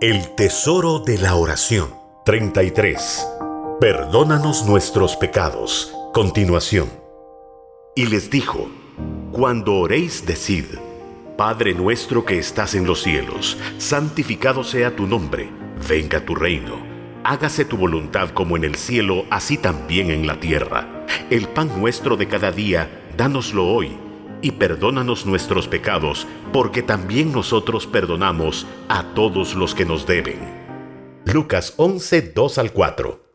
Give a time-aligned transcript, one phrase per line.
[0.00, 1.90] El tesoro de la oración.
[2.24, 3.28] 33.
[3.78, 5.94] Perdónanos nuestros pecados.
[6.14, 6.88] Continuación.
[7.94, 8.70] Y les dijo,
[9.30, 10.64] Cuando oréis, decid,
[11.36, 15.50] Padre nuestro que estás en los cielos, santificado sea tu nombre,
[15.86, 16.78] venga tu reino,
[17.22, 21.04] hágase tu voluntad como en el cielo, así también en la tierra.
[21.28, 23.98] El pan nuestro de cada día, dánoslo hoy
[24.42, 30.38] y perdónanos nuestros pecados, porque también nosotros perdonamos a todos los que nos deben.
[31.26, 33.30] Lucas 11, 2 al 4.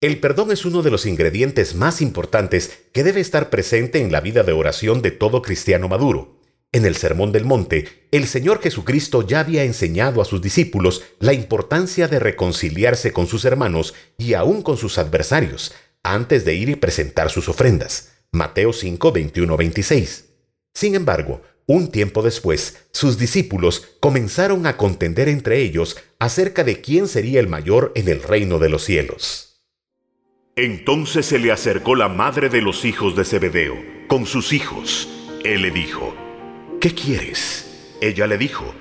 [0.00, 4.20] El perdón es uno de los ingredientes más importantes que debe estar presente en la
[4.20, 6.38] vida de oración de todo cristiano maduro.
[6.70, 11.32] En el Sermón del Monte, el Señor Jesucristo ya había enseñado a sus discípulos la
[11.32, 16.76] importancia de reconciliarse con sus hermanos y aún con sus adversarios, antes de ir y
[16.76, 18.17] presentar sus ofrendas.
[18.32, 20.34] Mateo 5, 21, 26.
[20.74, 27.08] Sin embargo, un tiempo después, sus discípulos comenzaron a contender entre ellos acerca de quién
[27.08, 29.62] sería el mayor en el reino de los cielos.
[30.56, 33.76] Entonces se le acercó la madre de los hijos de Zebedeo,
[34.08, 35.08] con sus hijos.
[35.44, 36.14] Él le dijo,
[36.80, 37.94] ¿qué quieres?
[38.02, 38.74] Ella le dijo,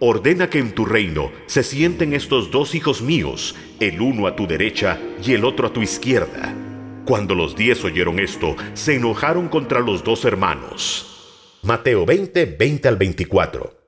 [0.00, 4.46] ordena que en tu reino se sienten estos dos hijos míos, el uno a tu
[4.46, 6.63] derecha y el otro a tu izquierda.
[7.06, 11.58] Cuando los diez oyeron esto, se enojaron contra los dos hermanos.
[11.62, 13.78] Mateo 20, 20 al 24.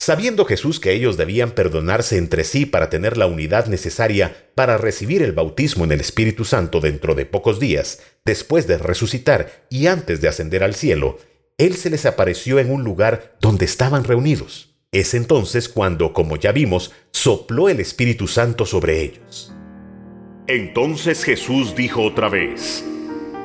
[0.00, 5.22] Sabiendo Jesús que ellos debían perdonarse entre sí para tener la unidad necesaria para recibir
[5.22, 10.20] el bautismo en el Espíritu Santo dentro de pocos días, después de resucitar y antes
[10.20, 11.18] de ascender al cielo,
[11.58, 14.70] Él se les apareció en un lugar donde estaban reunidos.
[14.90, 19.52] Es entonces cuando, como ya vimos, sopló el Espíritu Santo sobre ellos.
[20.54, 22.84] Entonces Jesús dijo otra vez,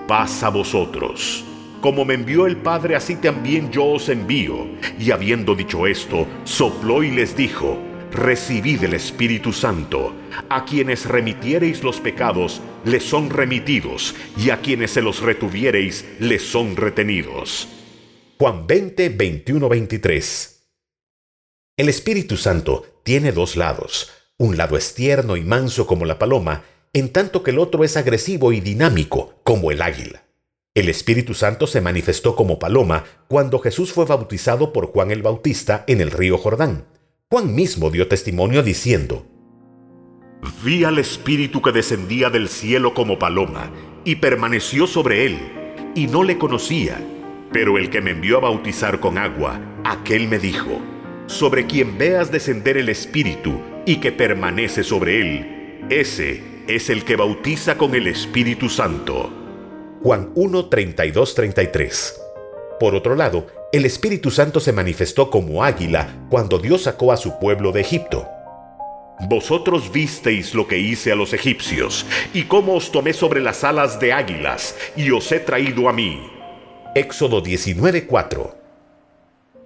[0.09, 1.45] paz a vosotros.
[1.79, 4.67] Como me envió el Padre, así también yo os envío.
[4.99, 7.79] Y habiendo dicho esto, sopló y les dijo,
[8.11, 10.13] recibid el Espíritu Santo.
[10.49, 16.43] A quienes remitiereis los pecados, les son remitidos, y a quienes se los retuviereis, les
[16.43, 17.69] son retenidos.
[18.37, 20.67] Juan 20, 21, 23.
[21.77, 24.11] El Espíritu Santo tiene dos lados.
[24.37, 26.63] Un lado es tierno y manso como la paloma,
[26.93, 30.23] en tanto que el otro es agresivo y dinámico, como el águila.
[30.77, 35.83] El Espíritu Santo se manifestó como paloma cuando Jesús fue bautizado por Juan el Bautista
[35.87, 36.85] en el río Jordán.
[37.31, 39.25] Juan mismo dio testimonio diciendo,
[40.63, 43.71] Vi al Espíritu que descendía del cielo como paloma
[44.05, 45.39] y permaneció sobre él,
[45.95, 47.01] y no le conocía,
[47.51, 50.79] pero el que me envió a bautizar con agua, aquel me dijo,
[51.25, 57.15] Sobre quien veas descender el Espíritu y que permanece sobre él, ese es el que
[57.15, 59.31] bautiza con el Espíritu Santo.
[60.03, 62.21] Juan 1, 32, 33.
[62.79, 67.39] Por otro lado, el Espíritu Santo se manifestó como águila cuando Dios sacó a su
[67.39, 68.27] pueblo de Egipto.
[69.29, 73.99] Vosotros visteis lo que hice a los egipcios, y cómo os tomé sobre las alas
[73.99, 76.29] de águilas, y os he traído a mí.
[76.93, 78.55] Éxodo 19:4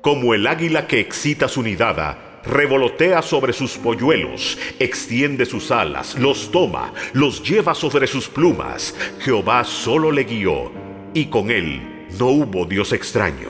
[0.02, 6.52] Como el águila que excita su nidada, revolotea sobre sus polluelos, extiende sus alas, los
[6.52, 8.96] toma, los lleva sobre sus plumas.
[9.20, 10.72] Jehová solo le guió,
[11.14, 13.50] y con él no hubo Dios extraño.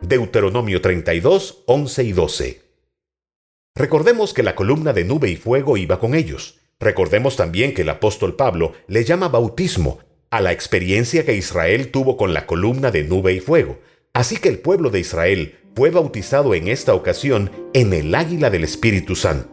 [0.00, 2.62] Deuteronomio 32, 11 y 12.
[3.74, 6.60] Recordemos que la columna de nube y fuego iba con ellos.
[6.78, 9.98] Recordemos también que el apóstol Pablo le llama bautismo
[10.30, 13.78] a la experiencia que Israel tuvo con la columna de nube y fuego.
[14.12, 18.64] Así que el pueblo de Israel fue bautizado en esta ocasión en el águila del
[18.64, 19.50] Espíritu Santo.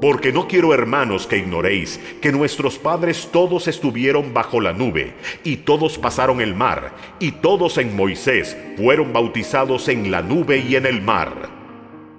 [0.00, 5.56] Porque no quiero, hermanos, que ignoréis que nuestros padres todos estuvieron bajo la nube, y
[5.56, 10.86] todos pasaron el mar, y todos en Moisés fueron bautizados en la nube y en
[10.86, 11.50] el mar.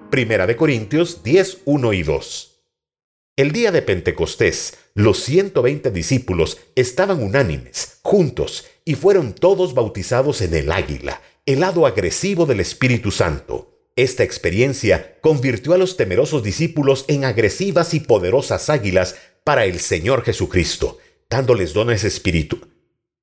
[0.09, 2.45] Primera de Corintios 10, 1 y 2.
[3.38, 10.53] El día de Pentecostés, los 120 discípulos estaban unánimes, juntos, y fueron todos bautizados en
[10.56, 13.90] el águila, el lado agresivo del Espíritu Santo.
[13.96, 20.22] Esta experiencia convirtió a los temerosos discípulos en agresivas y poderosas águilas para el Señor
[20.22, 22.22] Jesucristo, dándoles dones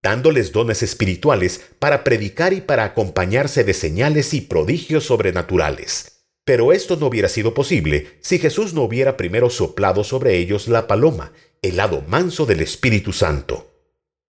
[0.02, 6.25] dándoles dones espirituales para predicar y para acompañarse de señales y prodigios sobrenaturales.
[6.44, 10.88] Pero esto no hubiera sido posible si Jesús no hubiera primero soplado sobre ellos la
[10.88, 11.32] paloma,
[11.62, 13.75] el lado manso del Espíritu Santo.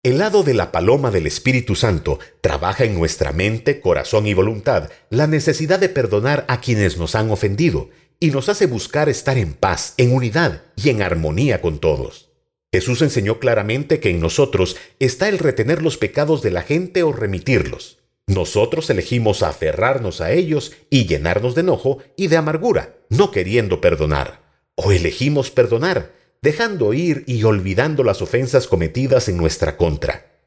[0.07, 4.89] El lado de la paloma del Espíritu Santo trabaja en nuestra mente, corazón y voluntad
[5.09, 9.51] la necesidad de perdonar a quienes nos han ofendido y nos hace buscar estar en
[9.51, 12.31] paz, en unidad y en armonía con todos.
[12.71, 17.11] Jesús enseñó claramente que en nosotros está el retener los pecados de la gente o
[17.11, 17.97] remitirlos.
[18.27, 24.47] Nosotros elegimos aferrarnos a ellos y llenarnos de enojo y de amargura, no queriendo perdonar.
[24.79, 30.37] o elegimos perdonar, dejando ir y olvidando las ofensas cometidas en nuestra contra.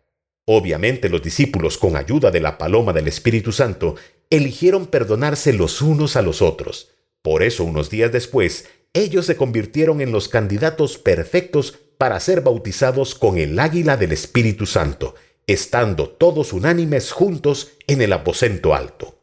[0.46, 3.96] Obviamente los discípulos, con ayuda de la paloma del Espíritu Santo,
[4.30, 6.90] eligieron perdonarse los unos a los otros.
[7.22, 13.14] Por eso, unos días después, ellos se convirtieron en los candidatos perfectos para ser bautizados
[13.14, 15.14] con el águila del Espíritu Santo,
[15.46, 19.18] estando todos unánimes juntos en el aposento alto.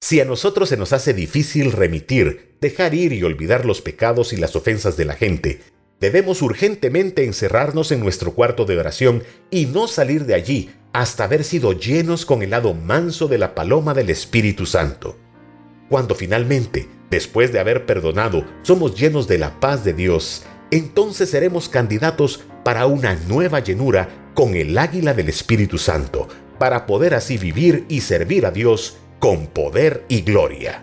[0.00, 4.36] Si a nosotros se nos hace difícil remitir, dejar ir y olvidar los pecados y
[4.36, 5.60] las ofensas de la gente,
[6.02, 9.22] debemos urgentemente encerrarnos en nuestro cuarto de oración
[9.52, 13.54] y no salir de allí hasta haber sido llenos con el lado manso de la
[13.54, 15.16] paloma del Espíritu Santo.
[15.88, 21.68] Cuando finalmente, después de haber perdonado, somos llenos de la paz de Dios, entonces seremos
[21.68, 26.26] candidatos para una nueva llenura con el águila del Espíritu Santo,
[26.58, 30.82] para poder así vivir y servir a Dios con poder y gloria.